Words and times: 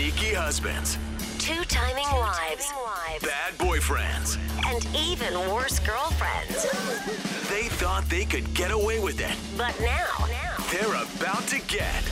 Sneaky 0.00 0.32
husbands, 0.32 0.96
Two 1.38 1.62
timing 1.66 2.06
wives. 2.06 2.72
bad 3.20 3.52
boyfriends. 3.58 4.38
And 4.64 4.96
even 4.96 5.34
worse 5.52 5.78
girlfriends. 5.78 6.62
They 7.50 7.68
thought 7.68 8.08
they 8.08 8.24
could 8.24 8.54
get 8.54 8.70
away 8.70 8.98
with 8.98 9.20
it. 9.20 9.36
But 9.58 9.78
now, 9.78 10.06
now, 10.26 10.56
They're 10.72 11.02
about 11.02 11.46
to 11.48 11.60
get 11.66 12.02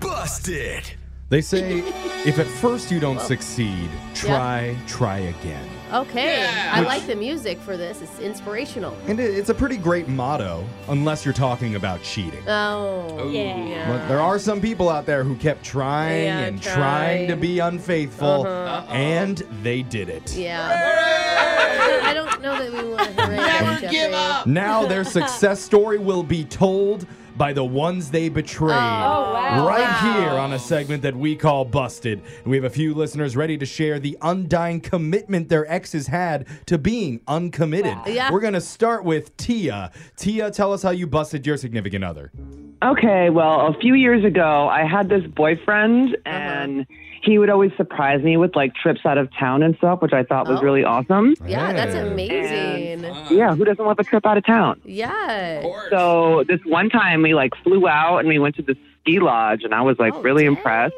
busted. 0.00 0.84
They 1.32 1.40
say 1.40 1.78
if 2.26 2.38
at 2.38 2.46
first 2.46 2.90
you 2.90 3.00
don't 3.00 3.18
succeed, 3.18 3.88
try, 4.12 4.76
try 4.86 5.16
again. 5.20 5.66
Okay, 5.90 6.46
I 6.70 6.80
like 6.82 7.06
the 7.06 7.14
music 7.16 7.58
for 7.58 7.78
this. 7.78 8.02
It's 8.02 8.18
inspirational. 8.18 8.94
And 9.06 9.18
it- 9.18 9.34
it's 9.38 9.48
a 9.48 9.54
pretty 9.54 9.78
great 9.78 10.08
motto, 10.08 10.62
unless 10.88 11.24
you're 11.24 11.32
talking 11.32 11.74
about 11.74 12.02
cheating. 12.02 12.46
Oh, 12.46 13.30
yeah. 13.30 13.88
But 13.88 14.08
there 14.08 14.20
are 14.20 14.38
some 14.38 14.60
people 14.60 14.90
out 14.90 15.06
there 15.06 15.24
who 15.24 15.34
kept 15.36 15.64
trying 15.64 16.24
Yeah, 16.26 16.38
and 16.40 16.60
trying. 16.62 16.76
trying 16.76 17.28
to 17.28 17.36
be 17.36 17.60
unfaithful, 17.60 18.46
Uh-huh. 18.46 18.92
and 18.92 19.38
they 19.62 19.80
did 19.80 20.10
it. 20.10 20.34
Yeah. 20.36 20.68
I 22.04 22.12
don't 22.12 22.42
know 22.42 22.58
that 22.62 22.70
we 22.70 22.90
want 22.90 23.16
to 23.16 23.22
hooray. 23.22 23.36
Never 23.36 23.88
give 23.90 24.12
up. 24.12 24.46
Now 24.46 24.84
their 24.84 25.04
success 25.04 25.62
story 25.62 25.96
will 25.98 26.22
be 26.24 26.44
told 26.44 27.06
by 27.42 27.52
the 27.52 27.64
ones 27.64 28.08
they 28.12 28.28
betrayed. 28.28 28.70
Oh, 28.70 29.32
wow. 29.32 29.66
Right 29.66 30.14
here 30.14 30.30
on 30.30 30.52
a 30.52 30.60
segment 30.60 31.02
that 31.02 31.16
we 31.16 31.34
call 31.34 31.64
Busted. 31.64 32.22
And 32.22 32.46
we 32.46 32.56
have 32.56 32.62
a 32.62 32.70
few 32.70 32.94
listeners 32.94 33.34
ready 33.34 33.58
to 33.58 33.66
share 33.66 33.98
the 33.98 34.16
undying 34.22 34.80
commitment 34.80 35.48
their 35.48 35.68
exes 35.68 36.06
had 36.06 36.46
to 36.66 36.78
being 36.78 37.20
uncommitted. 37.26 37.98
Yeah. 38.06 38.30
We're 38.30 38.38
going 38.38 38.52
to 38.52 38.60
start 38.60 39.02
with 39.02 39.36
Tia. 39.38 39.90
Tia, 40.16 40.52
tell 40.52 40.72
us 40.72 40.84
how 40.84 40.90
you 40.90 41.08
busted 41.08 41.44
your 41.44 41.56
significant 41.56 42.04
other. 42.04 42.30
Okay, 42.84 43.28
well, 43.28 43.66
a 43.66 43.74
few 43.80 43.94
years 43.94 44.24
ago, 44.24 44.68
I 44.68 44.86
had 44.86 45.08
this 45.08 45.26
boyfriend, 45.26 46.16
uh-huh. 46.24 46.36
and 46.36 46.86
he 47.22 47.38
would 47.38 47.50
always 47.50 47.70
surprise 47.76 48.22
me 48.22 48.36
with 48.36 48.54
like 48.56 48.74
trips 48.74 49.00
out 49.04 49.16
of 49.18 49.28
town 49.38 49.62
and 49.62 49.76
stuff, 49.76 50.02
which 50.02 50.12
I 50.12 50.22
thought 50.24 50.48
was 50.48 50.58
Oh. 50.60 50.62
really 50.62 50.84
awesome. 50.84 51.34
Yeah, 51.46 51.72
that's 51.72 51.94
Yeah. 51.94 52.02
amazing. 52.02 53.04
Yeah, 53.30 53.54
who 53.54 53.64
doesn't 53.64 53.84
love 53.84 53.98
a 53.98 54.04
trip 54.04 54.26
out 54.26 54.36
of 54.36 54.44
town? 54.44 54.80
Yeah. 54.84 55.62
So 55.90 56.44
this 56.48 56.60
one 56.64 56.90
time, 56.90 57.22
we 57.22 57.34
like 57.34 57.54
flew 57.62 57.86
out 57.88 58.18
and 58.18 58.28
we 58.28 58.38
went 58.38 58.56
to 58.56 58.62
the 58.62 58.76
ski 59.00 59.20
lodge, 59.20 59.62
and 59.64 59.74
I 59.74 59.82
was 59.82 59.98
like 59.98 60.14
Oh, 60.14 60.22
really 60.22 60.44
dang. 60.44 60.56
impressed. 60.56 60.94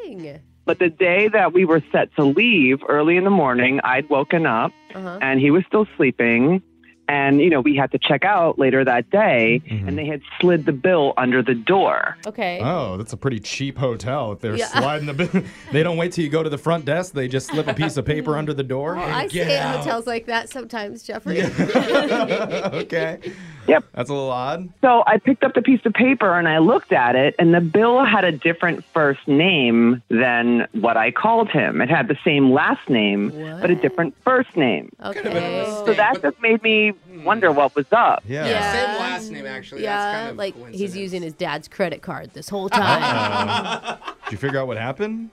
But 0.67 0.79
the 0.79 0.89
day 0.89 1.29
that 1.29 1.53
we 1.53 1.67
were 1.67 1.83
set 1.93 2.15
to 2.17 2.25
leave, 2.25 2.81
early 2.89 3.19
in 3.19 3.25
the 3.25 3.31
morning, 3.31 3.81
I'd 3.85 4.09
woken 4.09 4.47
up 4.47 4.73
Uh-huh. 4.95 5.19
and 5.21 5.39
he 5.39 5.51
was 5.51 5.63
still 5.67 5.87
sleeping. 5.97 6.63
And, 7.07 7.41
you 7.41 7.51
know, 7.51 7.61
we 7.61 7.77
had 7.77 7.93
to 7.93 7.99
check 7.99 8.25
out 8.25 8.59
later 8.59 8.85
that 8.85 9.11
day, 9.11 9.63
Mm-hmm. 9.69 9.89
and 9.89 9.99
they 9.99 10.07
had 10.07 10.23
slid 10.41 10.65
the 10.65 10.73
bill 10.73 11.13
under 11.19 11.43
the 11.43 11.55
door. 11.55 12.17
Okay. 12.27 12.61
Oh, 12.63 12.97
that's 12.97 13.13
a 13.13 13.17
pretty 13.17 13.41
cheap 13.41 13.77
hotel. 13.77 14.33
If 14.33 14.41
they're 14.41 14.57
Yeah. 14.57 14.67
sliding 14.69 15.07
the 15.07 15.13
bill, 15.15 15.43
they 15.73 15.83
don't 15.83 15.97
wait 15.99 16.13
till 16.13 16.25
you 16.25 16.31
go 16.31 16.43
to 16.43 16.49
the 16.51 16.57
front 16.59 16.85
desk. 16.87 17.13
They 17.13 17.29
just 17.29 17.49
slip 17.49 17.67
a 17.67 17.75
piece 17.75 17.97
of 17.99 18.05
paper 18.07 18.37
under 18.39 18.55
the 18.55 18.63
door. 18.63 18.95
Well, 18.97 19.05
I 19.05 19.27
stay 19.29 19.57
in 19.57 19.63
hotels 19.63 20.07
like 20.07 20.27
that 20.27 20.49
sometimes, 20.51 21.03
Jeffrey. 21.03 21.43
okay. 21.43 23.19
Yep. 23.67 23.85
That's 23.95 24.11
a 24.11 24.13
little 24.13 24.31
odd. 24.31 24.69
So 24.81 25.03
I 25.07 25.19
picked 25.19 25.45
up 25.45 25.55
the 25.55 25.63
piece 25.63 25.81
of 25.85 25.93
paper 25.93 26.39
and 26.39 26.49
I 26.49 26.59
looked 26.59 26.93
at 26.93 27.17
it, 27.17 27.35
and 27.39 27.55
the 27.55 27.61
bill 27.61 28.05
had 28.05 28.25
a 28.25 28.33
different 28.33 28.85
first 28.93 29.27
name 29.27 30.03
than 30.09 30.67
what 30.73 30.97
I 30.97 31.11
called 31.11 31.51
him. 31.51 31.81
It 31.81 31.89
had 31.89 32.09
the 32.09 32.19
same 32.25 32.53
last 32.53 32.89
name, 32.89 33.31
but 33.61 33.71
a 33.71 33.75
different 33.75 34.15
first 34.25 34.57
name. 34.57 34.91
Okay. 35.03 35.65
So 35.87 35.95
that 35.95 36.21
just 36.23 36.41
made 36.41 36.63
me 36.63 36.91
hmm. 36.91 37.25
wonder 37.25 37.53
what 37.53 37.75
was 37.75 37.87
up. 37.93 38.23
Yeah. 38.27 38.47
Yeah. 38.47 38.73
Same 38.73 39.01
last 39.01 39.31
name, 39.31 39.47
actually. 39.47 39.83
Yeah, 39.83 39.97
That's 39.97 40.19
kind 40.19 40.31
of 40.31 40.37
like 40.37 40.75
he's 40.75 40.97
using 40.97 41.23
his 41.23 41.33
dad's 41.33 41.69
credit 41.69 42.03
card 42.03 42.33
this 42.35 42.49
whole 42.49 42.69
time. 42.71 43.99
Did 44.25 44.33
you 44.33 44.39
figure 44.39 44.59
out 44.59 44.67
what 44.67 44.77
happened? 44.77 45.31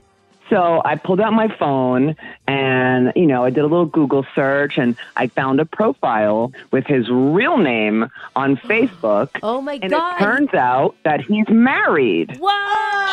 So 0.50 0.82
I 0.84 0.96
pulled 0.96 1.20
out 1.20 1.32
my 1.32 1.48
phone 1.56 2.14
and, 2.46 3.12
you 3.16 3.26
know, 3.26 3.44
I 3.44 3.50
did 3.50 3.60
a 3.60 3.66
little 3.66 3.86
Google 3.86 4.26
search 4.34 4.76
and 4.76 4.96
I 5.16 5.28
found 5.28 5.60
a 5.60 5.64
profile 5.64 6.52
with 6.70 6.86
his 6.86 7.08
real 7.10 7.56
name 7.56 8.10
on 8.36 8.56
Facebook. 8.56 9.30
oh 9.42 9.60
my 9.62 9.78
And 9.80 9.90
god. 9.90 10.20
it 10.20 10.24
turns 10.24 10.54
out 10.54 10.94
that 11.04 11.20
he's 11.22 11.48
married. 11.48 12.36
Whoa! 12.38 12.48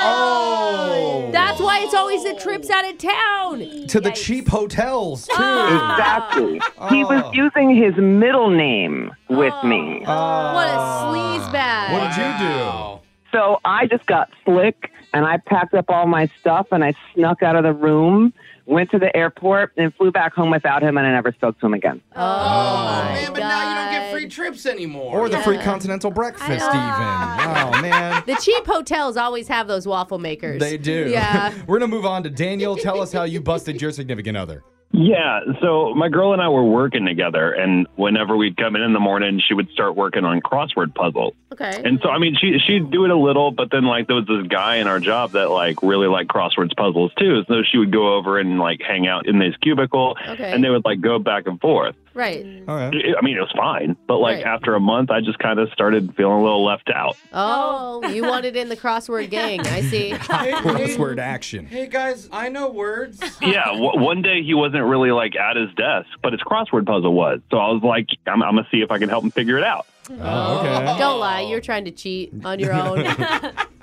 Oh. 0.02 1.30
That's 1.32 1.60
why 1.62 1.80
it's 1.80 1.94
always 1.94 2.24
the 2.24 2.36
trips 2.36 2.70
out 2.70 2.90
of 2.90 2.98
town. 2.98 3.88
To 3.88 4.00
the 4.00 4.12
cheap 4.12 4.48
hotels, 4.48 5.28
too. 5.28 5.34
Ah. 5.38 5.96
Exactly. 5.96 6.54
He 6.90 7.04
ah. 7.04 7.08
was 7.24 7.36
using 7.36 7.76
his 7.76 7.96
middle 7.98 8.50
name 8.50 9.12
with 9.30 9.54
ah. 9.54 9.68
me. 9.68 10.04
Oh. 10.06 10.54
What 10.56 10.68
a 10.68 10.78
sleaze 11.06 11.52
bag. 11.52 11.94
What 11.94 12.16
did 12.16 12.22
you 12.22 12.50
do? 12.50 13.00
So 13.32 13.60
I 13.64 13.86
just 13.86 14.06
got 14.08 14.30
slick 14.44 14.92
and 15.14 15.26
I 15.26 15.38
packed 15.38 15.74
up 15.74 15.86
all 15.90 16.06
my 16.08 16.30
stuff 16.40 16.68
and 16.72 16.84
I 16.84 16.94
snuck 17.14 17.42
out 17.44 17.56
of 17.56 17.64
the 17.64 17.74
room, 17.74 18.34
went 18.66 18.92
to 18.92 19.00
the 19.00 19.16
airport, 19.16 19.72
and 19.78 19.94
flew 19.96 20.12
back 20.12 20.34
home 20.34 20.52
without 20.52 20.84
him 20.84 20.98
and 20.98 21.08
I 21.08 21.12
never 21.12 21.32
spoke 21.32 21.60
to 21.60 21.66
him 21.66 21.74
again. 21.74 22.02
Oh, 22.16 22.20
Oh, 22.22 23.04
my 23.04 23.14
man, 23.14 23.34
but 23.34 23.40
now 23.40 23.70
you 23.70 23.76
don't 23.76 23.92
get 23.92 24.12
free 24.12 24.28
trips 24.28 24.66
anymore. 24.66 25.20
Or 25.20 25.30
the 25.30 25.40
free 25.40 25.58
continental 25.58 26.12
breakfast, 26.12 26.50
even. 26.50 26.62
Oh, 26.64 27.72
man. 27.82 28.24
The 28.28 28.36
cheap 28.36 28.66
hotels 28.66 29.18
always 29.18 29.48
have 29.48 29.68
those 29.68 29.88
waffle 29.88 30.20
makers. 30.20 30.60
They 30.60 30.78
do. 30.78 31.10
Yeah. 31.10 31.54
We're 31.68 31.80
going 31.80 31.90
to 31.90 31.96
move 31.96 32.06
on 32.06 32.24
to 32.24 32.30
Daniel. 32.30 32.76
Tell 32.76 33.02
us 33.02 33.12
how 33.12 33.24
you 33.24 33.42
busted 33.42 33.82
your 33.82 33.92
significant 33.92 34.38
other. 34.38 34.64
Yeah, 34.92 35.42
so 35.62 35.94
my 35.94 36.10
girl 36.10 36.34
and 36.34 36.42
I 36.42 36.50
were 36.50 36.64
working 36.64 37.06
together, 37.06 37.52
and 37.52 37.88
whenever 37.96 38.36
we'd 38.36 38.58
come 38.58 38.76
in 38.76 38.82
in 38.82 38.92
the 38.94 39.00
morning, 39.00 39.40
she 39.48 39.54
would 39.54 39.70
start 39.70 39.96
working 39.96 40.26
on 40.26 40.42
crossword 40.42 40.96
puzzles. 40.96 41.36
Okay. 41.54 41.82
And 41.86 42.00
so, 42.02 42.10
I 42.10 42.18
mean, 42.18 42.36
she 42.40 42.58
she'd 42.66 42.90
do 42.90 43.06
it 43.06 43.12
a 43.12 43.16
little, 43.16 43.52
but 43.52 43.70
then 43.72 43.86
like 43.86 44.08
there 44.08 44.16
was 44.16 44.26
this 44.26 44.48
guy 44.48 44.78
in 44.78 44.88
our 44.88 45.00
job 45.00 45.34
that 45.34 45.52
like 45.52 45.84
really 45.84 46.08
liked 46.08 46.32
crosswords 46.32 46.76
puzzles 46.76 47.12
too. 47.20 47.44
So 47.48 47.62
she 47.70 47.78
would 47.78 47.92
go 47.92 48.16
over 48.16 48.40
and 48.40 48.58
like 48.58 48.82
hang 48.82 49.06
out 49.08 49.28
in 49.28 49.38
this 49.38 49.56
cubicle, 49.62 50.18
Okay. 50.28 50.52
and 50.52 50.64
they 50.64 50.70
would 50.70 50.86
like 50.86 51.02
go 51.02 51.20
back 51.20 51.46
and 51.46 51.62
forth. 51.62 51.96
Right. 52.14 52.46
I 52.68 52.88
I 52.88 53.22
mean, 53.22 53.38
it 53.38 53.42
was 53.42 53.52
fine, 53.56 53.96
but 54.08 54.18
like 54.18 54.38
Right. 54.38 54.46
after 54.46 54.76
a 54.76 54.80
month, 54.80 55.12
I 55.12 55.22
just 55.22 55.40
kind 55.40 55.60
of 55.60 55.70
started 55.72 56.14
feeling 56.16 56.40
a 56.40 56.44
little 56.44 56.66
left 56.66 56.90
out. 56.94 57.16
Oh, 57.34 58.06
you 58.10 58.24
wanted 58.24 58.56
in 58.56 58.70
the 58.70 58.76
crossword 58.78 59.30
gang. 59.30 59.62
I 59.62 59.82
see. 59.82 60.12
Crossword 60.60 61.20
action. 61.20 61.66
Hey 61.66 61.88
guys, 61.88 62.30
I 62.32 62.50
know 62.50 62.70
words. 62.70 63.20
yeah, 63.42 63.66
w- 63.66 64.00
one 64.00 64.22
day 64.22 64.44
he 64.44 64.54
wasn't 64.54 64.84
really 64.86 65.12
like 65.12 65.36
at 65.36 65.56
his 65.56 65.70
desk, 65.76 66.08
but 66.24 66.34
his 66.34 66.42
crossword 66.42 66.86
puzzle 66.86 67.14
was. 67.14 67.40
So 67.52 67.58
I 67.58 67.72
was 67.72 67.82
like, 67.84 68.08
I'm, 68.28 68.42
I'm 68.44 68.56
gonna 68.56 68.68
see 68.72 68.82
if 68.82 68.92
I 68.92 68.98
can 68.98 69.10
help 69.10 69.24
him 69.24 69.32
figure 69.32 69.58
it 69.58 69.64
out. 69.64 69.86
Oh, 70.12 70.60
okay. 70.60 70.98
Don't 70.98 71.20
lie. 71.20 71.42
You're 71.42 71.62
trying 71.62 71.86
to 71.86 71.92
cheat 71.92 72.34
on 72.44 72.60
your 72.60 72.74
own. 72.74 73.06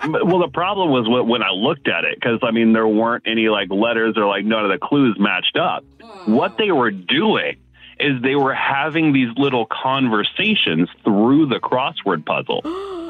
But- 0.09 0.25
Well, 0.27 0.39
the 0.39 0.49
problem 0.53 0.91
was 0.91 1.07
wh- 1.07 1.27
when 1.29 1.43
I 1.43 1.51
looked 1.51 1.89
at 1.89 2.05
it, 2.05 2.15
because 2.21 2.39
I 2.43 2.51
mean, 2.53 2.73
there 2.75 2.87
weren't 2.87 3.25
any 3.27 3.49
like 3.49 3.71
letters 3.71 4.15
or 4.17 4.27
like 4.27 4.45
none 4.45 4.65
of 4.65 4.71
the 4.71 4.79
clues 4.79 5.17
matched 5.19 5.57
up. 5.57 5.85
What 6.27 6.59
they 6.59 6.71
were 6.71 6.91
doing 6.93 7.57
is 7.99 8.21
they 8.23 8.37
were 8.37 8.55
having 8.55 9.13
these 9.13 9.29
little 9.37 9.67
conversations 9.67 10.89
through 11.05 11.47
the 11.47 11.61
crossword 11.61 12.25
puzzle. 12.25 12.63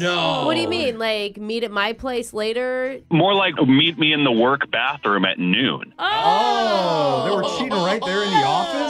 No. 0.00 0.44
What 0.46 0.54
do 0.54 0.60
you 0.60 0.68
mean? 0.68 0.98
Like 0.98 1.36
meet 1.36 1.64
at 1.64 1.70
my 1.70 1.92
place 1.94 2.32
later? 2.32 3.00
More 3.10 3.34
like 3.34 3.54
meet 3.56 3.98
me 3.98 4.12
in 4.12 4.24
the 4.24 4.32
work 4.32 4.70
bathroom 4.70 5.24
at 5.24 5.38
noon. 5.38 5.94
Oh, 5.98 7.24
oh 7.26 7.28
they 7.28 7.36
were 7.36 7.58
cheating 7.58 7.72
right 7.72 8.02
there 8.04 8.22
in 8.22 8.30
the 8.30 8.46
office? 8.46 8.83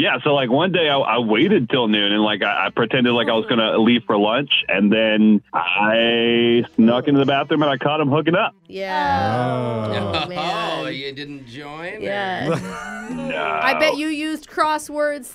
Oh 0.00 0.02
God. 0.02 0.16
Yeah, 0.16 0.18
so 0.24 0.34
like 0.34 0.50
one 0.50 0.72
day 0.72 0.88
I, 0.88 0.98
I 0.98 1.18
waited 1.18 1.68
till 1.70 1.88
noon 1.88 2.12
and 2.12 2.22
like 2.22 2.42
I, 2.42 2.66
I 2.66 2.70
pretended 2.70 3.12
like 3.12 3.28
I 3.28 3.34
was 3.34 3.46
gonna 3.46 3.78
leave 3.78 4.04
for 4.04 4.16
lunch, 4.16 4.50
and 4.68 4.92
then 4.92 5.42
I 5.52 6.64
snuck 6.76 7.06
into 7.08 7.20
the 7.20 7.26
bathroom 7.26 7.62
and 7.62 7.70
I 7.70 7.76
caught 7.76 8.00
him 8.00 8.08
hooking 8.08 8.34
up. 8.34 8.54
Yeah. 8.66 9.36
Oh, 9.36 9.92
Oh, 10.12 10.24
oh 10.24 10.28
man. 10.28 10.94
you 10.94 11.12
didn't 11.12 11.46
join? 11.46 12.00
Yeah. 12.02 12.86
No. 13.10 13.44
I 13.44 13.74
bet 13.78 13.96
you 13.96 14.06
used 14.06 14.48
crosswords 14.48 15.34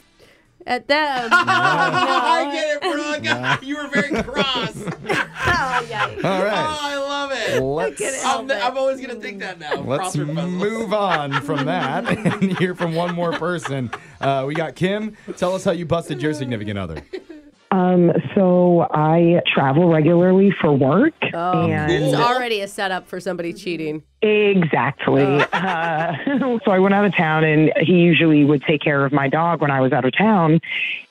at 0.66 0.88
them. 0.88 1.30
Oh, 1.32 1.36
I 1.38 2.50
get 2.54 2.78
it, 2.78 2.82
bro. 2.82 2.95
You 3.62 3.78
were 3.78 3.88
very 3.88 4.22
cross. 4.24 4.76
Oh, 5.48 5.86
yeah. 5.90 6.06
All 6.06 6.42
Oh. 6.42 6.78
I 6.82 6.96
love 6.98 7.32
it. 7.34 7.62
Let's 7.62 8.26
I'm, 8.26 8.50
I'm 8.50 8.78
always 8.78 9.00
gonna 9.00 9.20
think 9.20 9.40
that 9.40 9.60
now. 9.60 9.76
Let's 9.82 10.16
move 10.16 10.94
on 10.94 11.34
from 11.42 11.66
that 11.66 12.08
and 12.42 12.58
hear 12.58 12.74
from 12.76 12.96
one 12.96 13.14
more 13.14 13.34
person. 13.34 13.92
Uh, 14.22 14.46
we 14.48 14.54
got 14.56 14.76
Kim. 14.76 15.16
Tell 15.38 15.54
us 15.54 15.64
how 15.64 15.72
you 15.72 15.86
busted 15.86 16.22
your 16.22 16.34
significant 16.34 16.80
other. 16.80 17.02
Um, 17.72 18.12
so 18.34 18.88
I 18.92 19.42
travel 19.54 19.90
regularly 19.90 20.52
for 20.62 20.72
work. 20.72 21.14
Oh, 21.34 21.68
and 21.70 21.92
it's 21.92 22.16
already 22.16 22.62
a 22.62 22.68
setup 22.68 23.08
for 23.08 23.20
somebody 23.20 23.54
cheating. 23.54 24.02
Exactly. 24.22 25.46
Uh, 25.56 26.14
so 26.64 26.72
I 26.72 26.80
went 26.80 26.94
out 26.94 27.06
of 27.06 27.16
town, 27.16 27.44
and 27.44 27.72
he 27.82 27.94
usually 27.94 28.44
would 28.46 28.62
take 28.64 28.82
care 28.82 29.04
of 29.06 29.12
my 29.12 29.28
dog 29.28 29.62
when 29.62 29.72
I 29.72 29.80
was 29.82 29.92
out 29.94 30.06
of 30.06 30.16
town. 30.16 30.60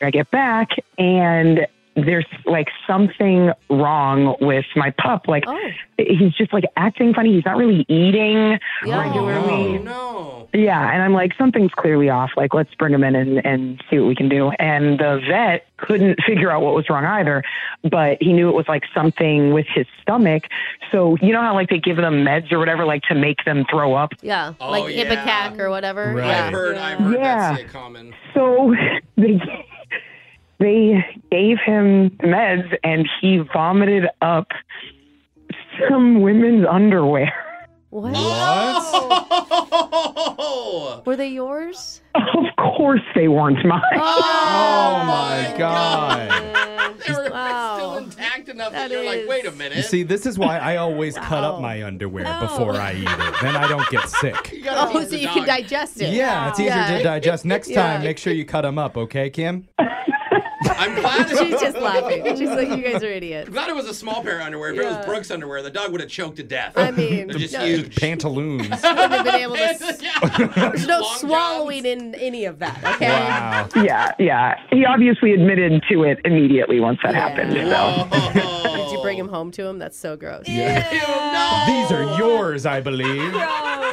I 0.01 0.11
get 0.11 0.31
back, 0.31 0.69
and 0.99 1.67
there's 1.97 2.27
like 2.45 2.69
something 2.87 3.51
wrong 3.71 4.37
with 4.41 4.65
my 4.77 4.91
pup. 4.99 5.29
Like 5.29 5.45
Oh. 5.47 5.71
he's 5.99 6.33
just 6.35 6.53
like 6.53 6.65
acting 6.77 7.15
funny. 7.15 7.33
He's 7.35 7.45
not 7.45 7.57
really 7.57 7.85
eating 7.89 8.59
Yeah. 8.85 9.01
regularly. 9.03 9.79
Oh, 9.79 9.83
no. 9.83 10.49
Yeah, 10.53 10.89
and 10.93 11.03
I'm 11.03 11.13
like, 11.13 11.33
something's 11.37 11.73
clearly 11.73 12.09
off. 12.11 12.31
Like, 12.37 12.55
let's 12.55 12.73
bring 12.77 12.95
him 12.95 13.03
in 13.03 13.17
and, 13.17 13.45
and 13.45 13.83
see 13.91 13.99
what 13.99 14.07
we 14.07 14.15
can 14.15 14.29
do. 14.29 14.51
And 14.61 15.01
the 15.01 15.21
vet 15.29 15.67
couldn't 15.79 16.21
figure 16.27 16.49
out 16.51 16.63
what 16.63 16.75
was 16.75 16.89
wrong 16.89 17.05
either, 17.05 17.43
but 17.91 18.19
he 18.21 18.33
knew 18.33 18.49
it 18.49 18.55
was 18.55 18.67
like 18.69 18.85
something 18.95 19.53
with 19.53 19.67
his 19.75 19.87
stomach. 20.01 20.45
So 20.93 21.17
you 21.21 21.33
know 21.33 21.41
how 21.41 21.55
like 21.55 21.71
they 21.71 21.79
give 21.81 21.97
them 21.97 22.25
meds 22.25 22.53
or 22.53 22.61
whatever, 22.61 22.85
like 22.85 23.03
to 23.05 23.15
make 23.17 23.45
them 23.45 23.65
throw 23.69 23.95
up. 23.95 24.13
Yeah. 24.23 24.55
Oh, 24.61 24.71
like 24.71 24.95
yeah. 24.95 25.03
Ipecac 25.05 25.59
or 25.59 25.71
whatever. 25.71 26.15
Right. 26.15 26.27
Yeah. 26.29 26.47
I've 26.47 26.53
heard, 26.53 26.77
I've 26.77 26.99
heard 27.01 27.15
Yeah. 27.15 27.57
that's 27.57 27.73
common. 27.73 28.15
So 28.33 28.75
they 29.17 29.41
they 30.65 31.05
gave 31.31 31.59
him 31.65 32.11
meds, 32.23 32.75
and 32.83 33.07
he 33.21 33.39
vomited 33.53 34.07
up 34.23 34.49
some 35.89 36.21
women's 36.23 36.67
underwear. 36.67 37.33
What? 37.91 38.13
Oh, 39.77 41.03
Were 41.07 41.17
they 41.17 41.29
yours? 41.29 42.01
Of 42.15 42.47
course, 42.77 43.01
they 43.15 43.29
weren't 43.29 43.65
mine. 43.65 43.81
Oh, 43.95 44.23
oh, 44.25 45.01
oh 45.01 45.05
my 45.07 45.55
God. 45.57 46.31
they 47.07 47.13
were 47.13 47.31
Wow. 47.31 47.77
still 47.77 47.97
intact 48.05 48.49
enough 48.49 48.73
that, 48.73 48.89
That 48.89 48.95
you're 48.95 49.05
like, 49.05 49.29
wait 49.29 49.47
a 49.47 49.53
minute. 49.53 49.77
You 49.77 49.83
see, 49.83 50.03
this 50.03 50.27
is 50.27 50.39
why 50.39 50.59
I 50.59 50.77
always 50.77 51.17
cut 51.17 51.45
up 51.45 51.61
my 51.61 51.85
underwear 51.85 52.25
before 52.41 52.77
I 52.77 52.93
eat 52.95 53.03
it. 53.09 53.35
Then 53.43 53.57
I 53.57 53.69
don't 53.69 53.89
get 53.91 54.09
sick. 54.09 54.53
Oh, 54.77 54.91
so 55.01 55.05
the 55.07 55.19
you 55.19 55.29
can 55.29 55.47
digest 55.47 56.01
it. 56.01 56.13
Yeah, 56.13 56.49
it's 56.51 56.59
easier 56.59 56.75
Yeah. 56.75 56.97
to 56.99 57.03
digest. 57.05 57.45
Next 57.45 57.69
time, 57.73 58.01
Yeah. 58.01 58.09
make 58.09 58.19
sure 58.19 58.33
you 58.33 58.45
cut 58.45 58.63
them 58.63 58.79
up, 58.79 58.97
okay, 58.97 59.31
Kim? 59.31 59.69
I'm 60.71 60.95
glad. 61.01 61.31
It, 61.31 61.39
She's 61.39 61.61
just 61.61 61.77
laughing. 61.79 62.25
She's 62.37 62.49
like, 62.49 62.69
you 62.69 62.83
guys 62.83 63.03
are 63.03 63.11
idiots. 63.11 63.49
I'm 63.49 63.55
glad 63.55 63.69
it 63.69 63.75
was 63.75 63.87
a 63.87 63.95
small 63.95 64.23
pair 64.23 64.37
of 64.41 64.47
underwear. 64.47 64.73
If 64.73 64.79
it 64.79 64.83
Yeah. 64.83 64.97
was 64.99 65.07
Brooks 65.07 65.31
underwear, 65.31 65.63
the 65.63 65.71
dog 65.71 65.93
would 65.93 66.01
have 66.01 66.11
choked 66.11 66.37
to 66.37 66.43
death. 66.43 66.77
I 66.77 66.91
mean, 66.91 67.29
They're 67.29 67.39
just 67.39 67.55
no, 67.55 67.65
huge. 67.65 67.97
Pantaloons. 67.97 68.69
wouldn't 68.71 68.83
have 68.85 69.25
been 69.25 69.35
able 69.35 69.55
to. 69.57 69.63
s- 69.65 70.03
Yeah. 70.03 70.71
There's 70.71 70.87
no 70.87 71.01
Long 71.01 71.19
swallowing 71.19 71.85
in 71.87 72.15
any 72.17 72.45
of 72.45 72.59
that. 72.61 72.79
Okay. 72.97 73.09
Wow. 73.09 73.69
Yeah, 73.77 74.13
yeah. 74.19 74.55
He 74.71 74.85
obviously 74.85 75.33
admitted 75.33 75.83
to 75.91 76.05
it 76.05 76.19
immediately 76.25 76.81
once 76.81 76.99
that 77.03 77.15
happened. 77.15 77.53
So. 77.53 78.09
Did 78.77 78.93
you 78.93 79.01
bring 79.03 79.19
him 79.19 79.29
home 79.29 79.51
to 79.53 79.67
him? 79.67 79.79
That's 79.79 79.99
so 79.99 80.17
gross. 80.17 80.47
Ew, 80.49 80.57
no. 80.59 81.65
These 81.67 81.93
are 81.93 82.19
yours, 82.19 82.67
I 82.67 82.81
believe. 82.81 83.33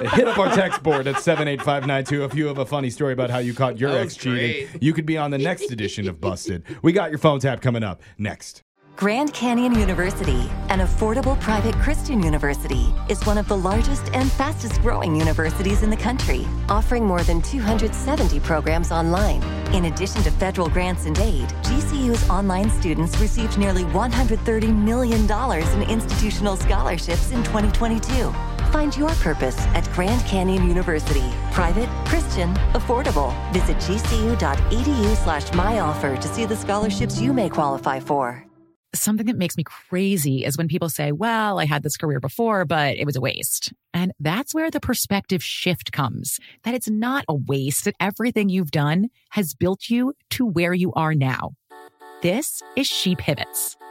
Hit 0.10 0.28
up 0.28 0.38
our 0.38 0.54
text 0.54 0.82
board 0.84 1.08
at 1.08 1.20
78592 1.20 2.24
if 2.24 2.36
you 2.36 2.48
have 2.48 2.58
a 2.58 2.66
funny 2.66 2.90
story 2.90 3.14
about 3.14 3.30
how 3.30 3.38
you 3.38 3.54
caught 3.54 3.78
your 3.78 3.96
ex 3.96 4.16
cheating. 4.16 4.68
great. 4.68 4.84
You 4.84 4.94
could 4.94 5.06
be 5.06 5.18
on 5.18 5.32
the 5.32 5.38
next 5.38 5.72
edition 5.72 6.08
of 6.08 6.20
Busted. 6.20 6.64
We 6.82 6.92
got 6.92 7.10
your 7.10 7.20
phone 7.20 7.40
tap 7.40 7.62
coming 7.62 7.84
up 7.84 8.02
next. 8.18 8.64
Grand 9.02 9.34
Canyon 9.34 9.74
University, 9.74 10.48
an 10.70 10.80
affordable 10.80 11.40
private 11.40 11.74
Christian 11.76 12.22
university, 12.22 12.94
is 13.10 13.26
one 13.26 13.38
of 13.38 13.48
the 13.48 13.58
largest 13.58 14.14
and 14.14 14.32
fastest 14.32 14.80
growing 14.82 15.16
universities 15.16 15.82
in 15.82 15.90
the 15.90 15.98
country, 15.98 16.46
offering 16.70 17.06
more 17.06 17.24
than 17.24 17.42
270 17.42 18.40
programs 18.42 18.92
online. 18.92 19.42
In 19.74 19.86
addition 19.86 20.22
to 20.24 20.30
federal 20.32 20.70
grants 20.70 21.08
and 21.08 21.18
aid, 21.18 21.50
GCU's 21.64 22.30
online 22.30 22.70
students 22.70 23.20
received 23.20 23.58
nearly 23.58 23.86
$130 23.86 24.76
million 24.76 25.22
in 25.22 25.90
institutional 25.90 26.56
scholarships 26.56 27.32
in 27.32 27.44
2022. 27.44 28.51
Find 28.72 28.96
your 28.96 29.10
purpose 29.16 29.60
at 29.76 29.90
Grand 29.92 30.26
Canyon 30.26 30.66
University. 30.66 31.26
Private, 31.52 31.90
Christian, 32.06 32.54
affordable. 32.72 33.34
Visit 33.52 33.76
gcu.edu 33.78 35.16
slash 35.24 35.50
myoffer 35.50 36.18
to 36.20 36.28
see 36.30 36.46
the 36.46 36.56
scholarships 36.56 37.20
you 37.20 37.34
may 37.34 37.50
qualify 37.50 38.00
for. 38.00 38.46
Something 38.94 39.26
that 39.28 39.38
makes 39.38 39.58
me 39.58 39.64
crazy 39.66 40.46
is 40.46 40.58
when 40.58 40.70
people 40.70 40.88
say, 40.90 41.12
well, 41.12 41.60
I 41.60 41.66
had 41.66 41.84
this 41.84 41.98
career 41.98 42.22
before, 42.22 42.64
but 42.64 42.96
it 42.96 43.06
was 43.06 43.18
a 43.18 43.22
waste. 43.22 43.74
And 43.94 44.14
that's 44.22 44.54
where 44.54 44.72
the 44.72 44.80
perspective 44.80 45.44
shift 45.44 45.92
comes 45.92 46.40
that 46.64 46.74
it's 46.74 46.90
not 46.90 47.26
a 47.28 47.36
waste, 47.36 47.84
that 47.86 47.96
everything 48.00 48.48
you've 48.48 48.72
done 48.72 49.10
has 49.32 49.54
built 49.54 49.90
you 49.90 50.14
to 50.32 50.46
where 50.46 50.74
you 50.74 50.94
are 50.94 51.14
now. 51.14 51.56
This 52.22 52.62
is 52.78 52.88
She 52.88 53.16
Pivots, 53.16 53.76